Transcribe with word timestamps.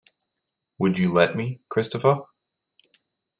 Would 0.79 0.97
you 0.97 1.11
let 1.13 1.35
me, 1.35 1.61
Christopher? 1.69 2.21